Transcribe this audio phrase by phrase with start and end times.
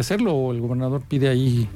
[0.00, 1.68] hacerlo o el gobernador pide ahí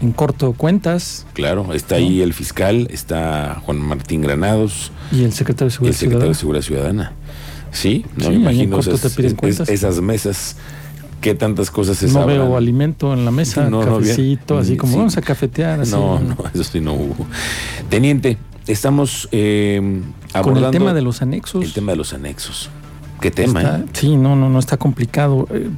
[0.00, 1.26] en corto cuentas.
[1.32, 4.90] Claro, está ahí el fiscal, está Juan Martín Granados.
[5.12, 6.62] Y el secretario de Seguridad el secretario de Ciudadana.
[6.62, 7.12] Seguridad Ciudadana.
[7.72, 10.56] Sí, no Sí, me imagino esas, es- esas mesas,
[11.22, 12.38] qué tantas cosas se No sabrán.
[12.38, 14.10] veo alimento en la mesa, No, no, bien.
[14.10, 14.98] cafecito, así como Sí.
[14.98, 15.80] vamos a cafetear.
[15.80, 17.26] Así, No, no, eso sí no hubo.
[17.88, 18.36] Teniente,
[18.66, 21.64] estamos eh, Con abordando el tema de los anexos.
[21.64, 22.68] el tema de los anexos.
[23.20, 23.60] ¿Qué tema?
[23.62, 23.84] Está- eh?
[23.92, 25.46] Sí, no, no, no está complicado.
[25.50, 25.68] Eh,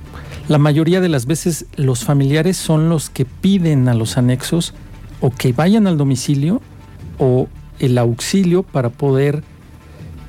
[0.49, 4.75] La mayoría de las veces los familiares son los que piden a los anexos
[5.21, 6.61] o que vayan al domicilio
[7.19, 7.49] o
[7.79, 9.43] el auxilio para poder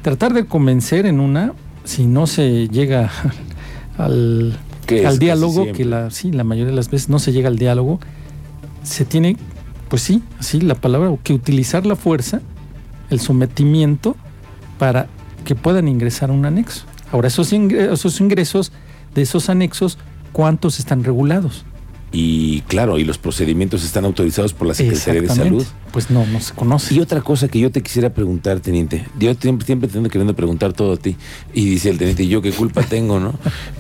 [0.02, 3.12] tratar de convencer en una, si no se llega
[3.98, 7.58] al, es diálogo, que la, sí, la mayoría de las veces no se llega al
[7.58, 8.00] diálogo,
[8.84, 9.36] se tiene,
[9.90, 12.42] pues sí, así la palabra, que utilizar la fuerza,
[13.10, 14.16] el sometimiento,
[14.80, 15.08] para
[15.44, 16.86] que puedan ingresar a un anexo.
[17.12, 18.72] Ahora, esos ingresos
[19.16, 19.98] de esos anexos,
[20.32, 21.66] ¿cuántos están regulados?
[22.12, 25.28] Y claro, y los procedimientos están autorizados por la Secretaría de.
[25.28, 25.66] Salud.
[25.92, 26.94] Pues no, no se conoce.
[26.94, 29.06] Y otra cosa que yo te quisiera preguntar, teniente.
[29.20, 31.18] Yo siempre, siempre te ando queriendo preguntar todo a ti.
[31.54, 33.34] Y dice el teniente, ¿yo qué culpa tengo, no?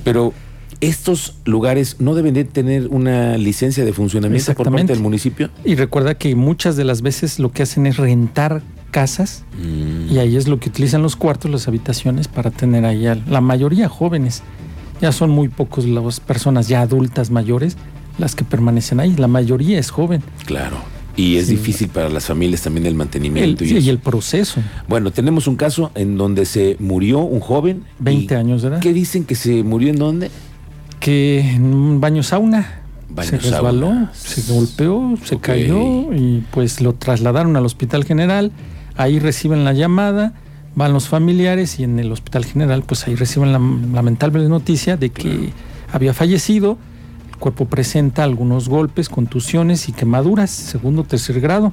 [0.03, 0.33] Pero
[0.81, 5.49] estos lugares no deben de tener una licencia de funcionamiento por parte del municipio.
[5.63, 10.19] Y recuerda que muchas de las veces lo que hacen es rentar casas Mm, y
[10.19, 13.89] ahí es lo que utilizan los cuartos, las habitaciones para tener ahí a la mayoría
[13.89, 14.43] jóvenes.
[15.01, 17.77] Ya son muy pocos las personas ya adultas mayores
[18.17, 20.21] las que permanecen ahí, la mayoría es joven.
[20.45, 20.77] claro.
[21.17, 21.55] Y es Sí.
[21.55, 23.63] difícil para las familias también el El- mantenimiento.
[23.63, 23.89] y sí, y eso.
[23.91, 27.83] el proceso, Bueno, tenemos un caso en donde se murió un joven.
[27.99, 30.29] 20 y- años de edad, ¿Qué dicen que se murió en dónde?
[30.99, 34.11] que en un baño sauna Baño se resbaló, sauna.
[34.13, 38.51] se golpeó, se cayó y pues lo trasladaron al hospital general,
[38.97, 40.33] ahí reciben la llamada,
[40.75, 45.09] van los familiares y en el hospital general pues ahí reciben la lamentable noticia de
[45.09, 45.41] que Claro.
[45.93, 46.77] había fallecido,
[47.29, 51.71] el cuerpo presenta algunos golpes, contusiones y quemaduras, segundo tercer grado.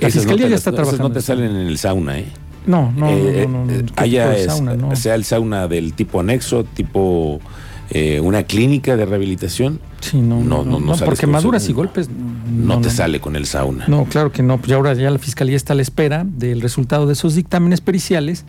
[0.00, 1.08] La Esas fiscalía no te ya las- está esas trabajando.
[1.08, 2.26] no te salen en el sauna, ¿eh?
[2.66, 4.74] No, no, Eh, no, no, no, eh, ¿qué tipo allá de es, sauna?
[4.74, 4.96] No.
[4.96, 7.40] sea el sauna del tipo anexo, tipo
[7.90, 11.72] eh, una clínica de rehabilitación, Sí, no, no, no, no sales por con quemaduras y
[11.72, 12.08] golpes.
[12.10, 13.86] no, te sale con el sauna.
[13.88, 14.58] No, claro que no.
[14.58, 17.80] Pues ya ahora ya la fiscalía está a la espera del resultado de esos dictámenes
[17.80, 18.44] periciales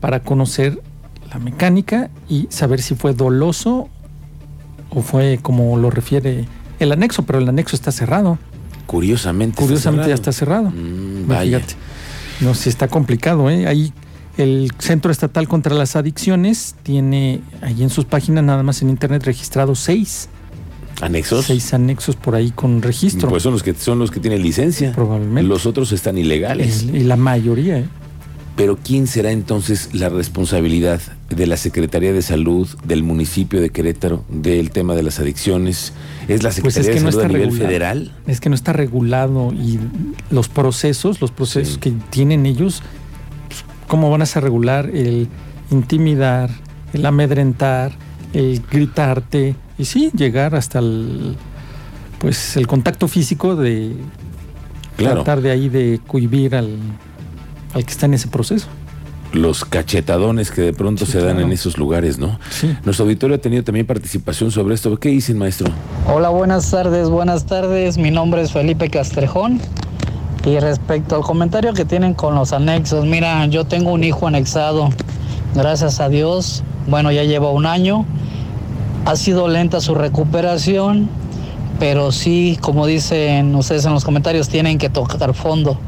[0.00, 0.80] para conocer
[1.32, 3.88] la mecánica y saber si fue doloso
[4.90, 6.46] o fue como lo refiere
[6.78, 8.38] el anexo, pero el anexo está cerrado.
[8.86, 9.52] Curiosamente.
[9.54, 10.70] está Curiosamente ya está cerrado.
[10.70, 11.58] Mm, No, vaya.
[11.58, 11.74] fíjate.
[12.40, 13.66] No, sí está complicado, ¿eh?
[13.66, 13.92] Ahí
[14.40, 19.24] el Centro Estatal contra las Adicciones tiene ahí en sus páginas nada más en internet
[19.24, 20.28] registrado seis,
[21.00, 21.46] ¿Anexos?
[21.46, 23.28] seis anexos por ahí con registro.
[23.30, 24.92] Pues son los que son los que tienen licencia.
[24.92, 25.48] Probablemente.
[25.48, 26.82] Los otros están ilegales.
[26.82, 27.84] Y la mayoría, ¿eh?
[28.56, 34.24] Pero ¿quién será entonces la responsabilidad de la Secretaría de Salud, del municipio de Querétaro,
[34.28, 35.94] del tema de las adicciones?
[36.28, 37.68] ¿Es la Pues es Secretaría que de no Salud a está nivel regulado.
[37.68, 38.12] federal?
[38.26, 39.78] Es que no está regulado y
[40.30, 41.80] los procesos, los procesos Sí.
[41.80, 42.82] que tienen ellos,
[43.90, 45.26] ¿cómo van a ser regular el
[45.72, 46.48] intimidar,
[46.92, 47.90] el amedrentar,
[48.32, 51.36] el gritarte y sí, llegar hasta el
[52.20, 53.96] pues el contacto físico de
[54.96, 55.16] Claro.
[55.24, 56.76] tratar de ahí de cohibir al,
[57.74, 58.66] al que está en ese proceso.
[59.32, 61.46] Los cachetadones que de pronto Sí, se dan claro.
[61.46, 62.38] en esos lugares, ¿no?
[62.50, 62.76] Sí.
[62.84, 64.94] Nuestro auditorio ha tenido también participación sobre esto.
[64.98, 65.68] ¿Qué dicen, maestro?
[66.06, 67.96] Hola, buenas tardes, buenas tardes.
[67.96, 69.58] Mi nombre es Felipe Castrejón.
[70.44, 74.88] Y respecto al comentario que tienen con los anexos, mira, yo tengo un hijo anexado.
[75.54, 76.62] Gracias a Dios.
[76.86, 78.06] Bueno, ya lleva un año.
[79.04, 81.10] Ha sido lenta su recuperación,
[81.78, 85.78] pero sí, como dicen ustedes en los comentarios, tienen que tocar fondo.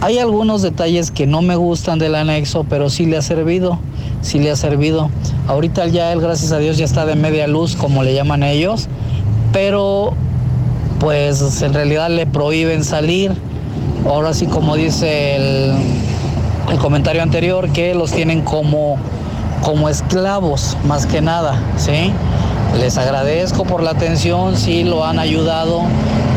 [0.00, 3.78] Hay algunos detalles que no me gustan del anexo, pero sí le ha servido,
[4.22, 5.08] sí le ha servido.
[5.46, 8.88] Ahorita ya él, gracias a Dios, ya está de media luz, como le llaman ellos,
[9.52, 10.14] pero
[10.98, 13.32] pues en realidad le prohíben salir.
[14.06, 18.96] Ahora sí, como dice el, comentario anterior, que los tienen como,
[19.62, 22.12] como esclavos, más que nada, ¿sí?
[22.78, 25.82] Les agradezco por la atención, sí lo han ayudado,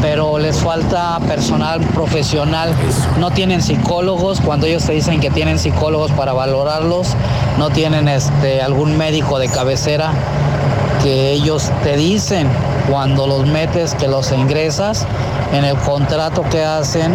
[0.01, 2.73] pero les falta personal profesional.
[3.19, 7.15] No tienen psicólogos, cuando ellos te dicen que tienen psicólogos para valorarlos,
[7.57, 10.11] no tienen este, algún médico de cabecera
[11.03, 12.47] que ellos te dicen
[12.89, 15.05] cuando los metes, que los ingresas,
[15.53, 17.13] en el contrato que hacen,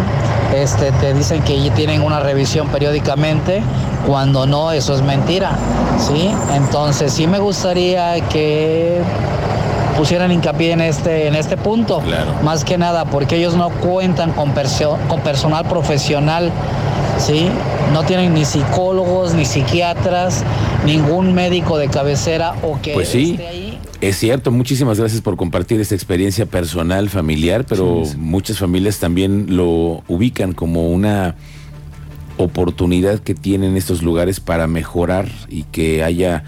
[0.55, 3.61] este, te dicen que tienen una revisión periódicamente,
[4.07, 5.51] cuando no, eso es mentira,
[5.99, 6.31] ¿sí?
[6.55, 9.01] Entonces sí me gustaría que
[9.97, 12.31] pusieran hincapié en este, en este punto, Claro.
[12.43, 16.51] más que nada porque ellos no cuentan con, perso- con personal profesional,
[17.17, 17.47] ¿sí?
[17.93, 20.43] No tienen ni psicólogos, ni psiquiatras,
[20.85, 23.31] ningún médico de cabecera o que Pues sí.
[23.33, 23.62] esté ahí
[24.03, 28.17] Es cierto, muchísimas gracias por compartir esta experiencia personal, familiar, pero Sí, sí.
[28.17, 31.35] muchas familias también lo ubican como una
[32.37, 36.43] oportunidad que tienen estos lugares para mejorar y que haya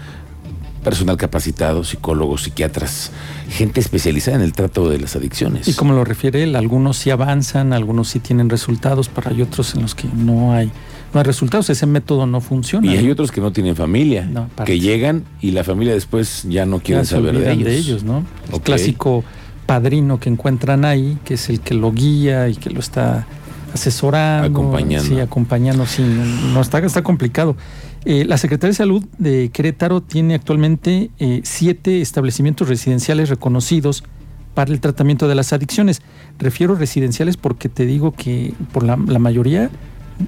[0.84, 3.10] personal capacitado, psicólogos, psiquiatras,
[3.48, 5.66] gente especializada en el trato de las adicciones.
[5.66, 9.74] Y como lo refiere él, algunos sí avanzan, algunos sí tienen resultados, pero hay otros
[9.74, 10.70] en los que no hay,
[11.16, 11.70] no hay resultados.
[11.70, 12.92] Ese método no funciona.
[12.92, 16.66] Y hay otros que no tienen familia, No, que llegan y la familia después ya
[16.66, 17.64] no se saber de ellos.
[17.64, 18.22] de ellos, ¿no?
[18.52, 19.24] El clásico
[19.64, 23.26] padrino que encuentran ahí, que es el que lo guía y que lo está
[23.72, 24.46] asesorando.
[24.58, 25.08] Acompañando.
[25.08, 26.02] Sí, acompañando, sí.
[26.02, 27.56] No, no, está, está complicado.
[28.04, 34.04] Eh, la Secretaría de Salud de Querétaro tiene actualmente eh, siete establecimientos residenciales reconocidos
[34.52, 36.02] para el tratamiento de las adicciones.
[36.38, 39.70] Refiero residenciales porque te digo que por la, la mayoría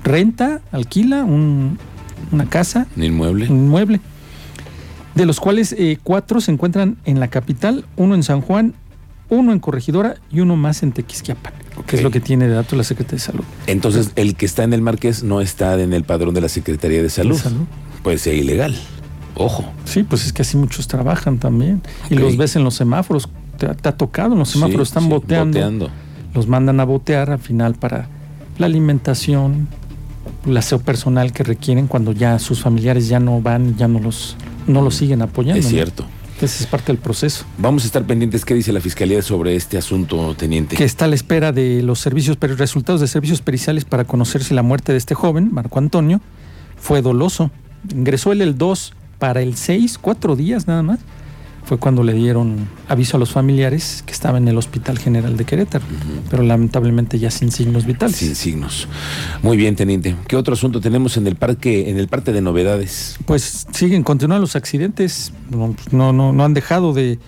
[0.05, 1.79] renta, alquila un-
[2.33, 3.49] una casa Un inmueble.
[3.51, 4.01] un inmueble,
[5.15, 8.75] de los cuales eh, cuatro se encuentran en la capital, uno en San Juan,
[9.31, 11.87] uno en Corregidora y uno más en Tequisquiapan, Ok.
[11.87, 13.45] que es lo que tiene de datos la Secretaría de Salud.
[13.67, 17.03] Entonces, el que está en el Marqués no está en el padrón de la Secretaría
[17.03, 17.37] de Salud.
[17.37, 17.65] Salud.
[18.03, 18.75] Puede ser ilegal.
[19.35, 19.65] Ojo.
[19.85, 21.83] Sí, pues es que así muchos trabajan también.
[22.11, 25.05] Y los ves en los semáforos, te, te ha tocado, en los semáforos Sí, están
[25.05, 25.91] sí, boteando, boteando.
[26.35, 28.09] los mandan a botear al final para
[28.59, 29.69] la alimentación,
[30.47, 34.37] el aseo personal que requieren cuando ya sus familiares ya no van, ya no los,
[34.67, 35.61] no los siguen apoyando.
[35.61, 35.71] Es ¿no?
[35.71, 36.05] cierto.
[36.41, 37.45] Ese es parte del proceso.
[37.59, 40.77] Vamos a estar pendientes qué dice la Fiscalía sobre este asunto, teniente.
[40.77, 44.45] que está a la espera de los servicios, pero resultados de servicios periciales para conocer
[44.45, 46.21] si la muerte de este joven, Marco Antonio,
[46.77, 47.51] fue doloso.
[47.93, 51.01] Ingresó él el 2 para el 6, cuatro días nada más.
[51.69, 55.45] Fue cuando le dieron aviso a los familiares que estaba en el Hospital General de
[55.45, 55.85] Querétaro,
[56.31, 58.17] pero lamentablemente ya sin signos vitales.
[58.17, 58.89] Sin signos.
[59.43, 60.17] Muy bien, teniente.
[60.29, 63.19] ¿Qué otro asunto tenemos en el parque, en el parte de novedades?
[63.27, 67.19] Pues siguen, continúan los accidentes, no, no, no, no han dejado de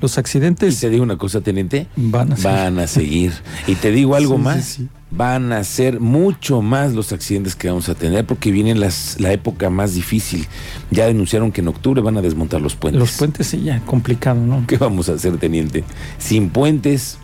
[0.00, 0.78] los Y accidentes.
[0.78, 1.88] te digo una cosa, teniente.
[1.96, 2.50] Van a seguir.
[2.52, 3.32] Van a seguir.
[3.66, 4.64] Y te digo algo Sí, sí, más.
[4.64, 4.88] sí.
[5.10, 9.32] Van a ser mucho más los accidentes que vamos a tener porque viene las, la
[9.32, 10.46] época más difícil.
[10.90, 13.00] Ya denunciaron que en octubre van a desmontar los puentes.
[13.00, 14.64] Los puentes sí, ya complicado, ¿no?
[14.66, 15.82] ¿Qué vamos a hacer, teniente?
[16.18, 17.16] Sin puentes,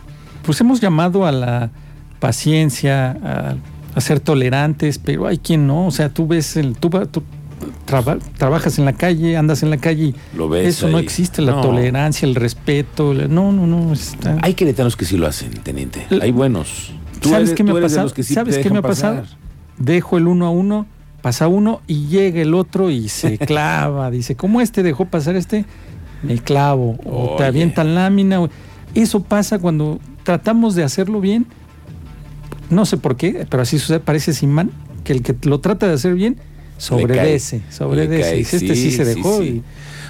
[0.47, 1.71] pues hemos llamado a la
[2.21, 3.55] paciencia, a,
[3.95, 5.87] a ser tolerantes, pero hay quien no.
[5.87, 7.23] O sea, tú ves, el, tú, tú
[7.85, 10.69] traba- trabajas en la calle, andas en la calle y lo ves.
[10.69, 11.61] eso no existe, la No.
[11.61, 13.13] tolerancia, el respeto.
[13.13, 13.93] la- no, no, no.
[13.93, 16.07] está- Hay queretanos que sí lo hacen, teniente.
[16.23, 16.93] Hay buenos.
[17.25, 18.09] Tú ¿Sabes eres- qué me ha de pasado?
[18.11, 19.23] sí ¿Sabes qué me ha pasado?
[19.23, 19.37] pasar.
[19.79, 20.87] Dejo el uno a uno,
[21.23, 24.11] pasa uno y llega el otro y se clava.
[24.11, 25.65] Dice, ¿cómo este dejó pasar este?
[26.23, 26.97] Me clavo.
[27.05, 28.49] O te avientan lámina.
[28.95, 31.47] Eso pasa cuando tratamos de hacerlo bien.
[32.71, 34.71] No sé por qué, pero así sucede, parece sin man,
[35.05, 36.37] que el que lo trata de hacer bien,
[36.79, 38.41] sobredece, sobredece.
[38.41, 39.39] este sí, se dejó.
[39.41, 39.45] sí.
[39.45, 39.63] y-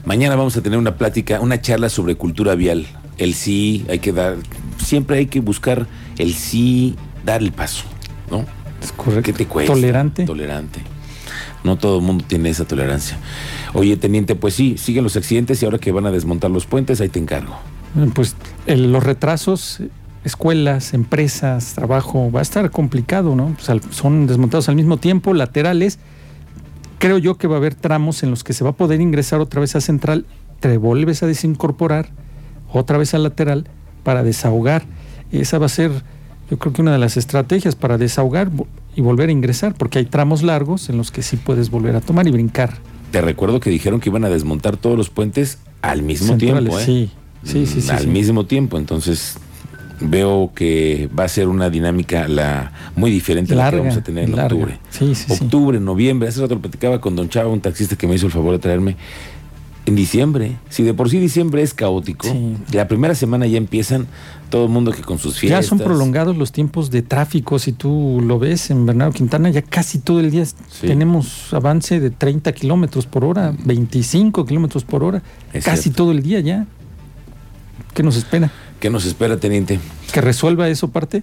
[0.07, 2.87] Mañana vamos a tener una plática, una charla sobre cultura vial.
[3.17, 4.37] El sí, hay que dar,
[4.79, 5.87] siempre hay que buscar
[6.19, 7.85] el sí, dar el paso,
[8.31, 8.45] ¿no?
[8.83, 9.23] es correcto.
[9.23, 9.73] ¿Qué te cuesta?
[9.73, 10.25] Tolerante.
[10.25, 10.81] Tolerante.
[11.65, 13.17] No todo el mundo tiene esa tolerancia.
[13.73, 17.01] Oye, teniente, pues sí, siguen los accidentes y ahora que van a desmontar los puentes,
[17.01, 17.57] ahí te encargo.
[18.15, 18.37] Pues
[18.67, 19.81] el- los retrasos,
[20.25, 23.55] escuelas, empresas, trabajo, va a estar complicado, ¿no?
[23.57, 25.99] Pues, al- son desmontados al mismo tiempo, laterales.
[26.99, 29.41] Creo yo que va a haber tramos en los que se va a poder ingresar
[29.41, 30.27] otra vez a central,
[30.61, 32.11] te vuelves a desincorporar
[32.73, 33.67] otra vez al lateral
[34.05, 34.85] para desahogar.
[35.33, 35.91] Esa va a ser,
[36.51, 38.51] yo creo que una de las estrategias para desahogar
[38.95, 42.01] y volver a ingresar, porque hay tramos largos en los que sí puedes volver a
[42.01, 42.75] tomar y brincar.
[43.11, 46.79] Te recuerdo que dijeron que iban a desmontar todos los puentes al mismo Centrales, tiempo,
[46.79, 46.85] ¿eh?
[46.85, 47.11] Sí,
[47.43, 47.81] sí, sí.
[47.81, 48.07] Sí, al sí.
[48.07, 48.79] mismo tiempo.
[48.79, 49.37] Entonces,
[50.01, 54.03] veo que va a ser una dinámica la muy diferente a la que vamos a
[54.03, 54.55] tener en larga.
[54.55, 54.79] octubre.
[54.91, 55.45] Sí, sí, sí.
[55.45, 56.29] octubre, noviembre.
[56.29, 58.59] Hace rato lo platicaba con Don Chava, un taxista que me hizo el favor de
[58.59, 58.97] traerme.
[59.87, 62.57] En diciembre, si de por sí diciembre es caótico, Sí.
[62.73, 64.07] la primera semana ya empiezan
[64.49, 65.67] todo el mundo que con sus Ya fiestas.
[65.67, 67.59] son prolongados los tiempos de tráfico.
[67.59, 70.45] Si tú lo ves en Bernardo Quintana, ya casi todo el día
[70.81, 75.23] tenemos avance de 30 kilómetros por hora, 25 kilómetros por hora.
[75.53, 76.05] Es casi cierto.
[76.05, 76.67] todo el día ya.
[77.93, 78.51] ¿Qué nos espera?
[78.81, 79.81] ¿Qué nos espera, teniente?
[80.13, 81.23] ¿Que resuelva eso parte?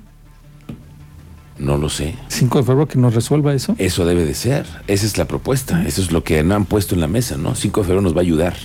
[1.61, 2.15] No lo sé.
[2.27, 3.75] 5 de febrero que nos resuelva eso.
[3.77, 4.65] Eso debe de ser.
[4.87, 5.83] Esa es la propuesta.
[5.85, 7.53] Eso es lo que no han puesto en la mesa, ¿no?
[7.55, 8.55] 5 de febrero nos va a ayudar.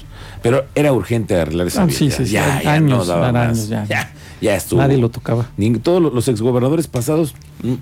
[0.43, 2.33] Pero era urgente arreglar esa Ah, sí, ya, sí, sí.
[2.33, 3.59] ya, ya Años, no daba eran más.
[3.59, 3.85] años, ya.
[3.85, 4.81] ya, ya estuvo.
[4.81, 5.47] Nadie lo tocaba.
[5.59, 7.35] Ni- todos los- exgobernadores pasados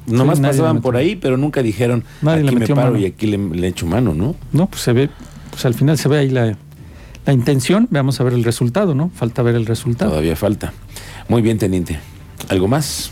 [0.06, 2.98] nomás pasaban por ahí, pero nunca dijeron Nadie le me paro mano.
[2.98, 4.34] y aquí le, le echo mano, ¿no?
[4.52, 5.10] No, pues se ve,
[5.50, 6.56] pues al final se ve ahí la,
[7.26, 7.86] la intención.
[7.90, 9.10] Veamos a ver el resultado, ¿no?
[9.14, 10.10] Falta ver el resultado.
[10.10, 10.72] Todavía falta.
[11.28, 11.98] Muy bien, teniente.
[12.48, 13.10] ¿Algo más?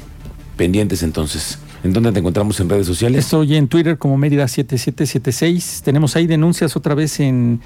[0.57, 1.59] Pendientes entonces.
[1.85, 3.25] ¿En dónde te encontramos en redes sociales?
[3.25, 5.83] Estoy en Twitter como Mérida7776.
[5.83, 7.61] Tenemos ahí denuncias otra vez en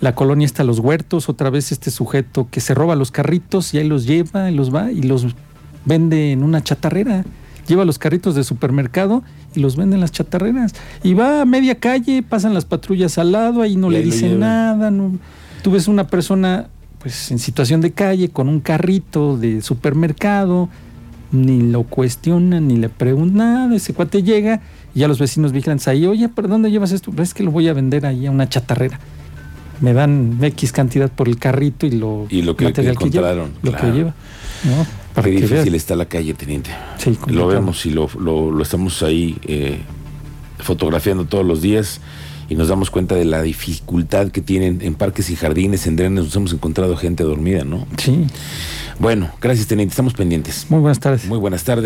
[0.00, 3.78] la colonia está Los Huertos, otra vez este sujeto que se roba los carritos y
[3.78, 5.26] ahí los lleva y los va y los
[5.84, 7.24] vende en una chatarrera.
[7.66, 9.22] Lleva los carritos de supermercado
[9.54, 10.74] y los vende en las chatarreras.
[11.02, 14.04] Y va a media calle, pasan las patrullas al lado, ahí no Y le ahí
[14.04, 14.90] dicen nada.
[14.90, 15.18] No.
[15.62, 16.68] Tú ves una persona
[17.00, 20.68] pues en situación de calle con un carrito de supermercado,
[21.32, 23.74] ni lo cuestionan, ni le preguntan nada.
[23.76, 24.60] Ese cuate llega
[24.94, 27.12] y ya los vecinos vigilan ahí, oye, ¿pero dónde llevas esto?
[27.18, 28.98] Es que lo voy a vender ahí a una chatarrera.
[29.80, 33.50] Me dan X cantidad por el carrito y lo, Y lo que material lleva, encontraron,
[33.62, 33.86] lo claro.
[33.86, 34.14] que lleva.
[34.64, 34.86] ¿no?
[35.14, 35.74] Para Qué que difícil veas.
[35.82, 36.70] está la calle, teniente.
[36.96, 39.78] Sí, Lo vemos y lo, lo- lo estamos ahí eh,
[40.58, 42.00] fotografiando todos los días
[42.48, 46.24] y nos damos cuenta de la dificultad que tienen en parques y jardines, en drenes,
[46.24, 47.86] nos hemos encontrado gente dormida, ¿no?
[47.98, 48.24] Sí,
[48.98, 50.66] Bueno, gracias, teniente, estamos pendientes.
[50.70, 51.26] muy buenas tardes.
[51.26, 51.76] Muy buenas tardes.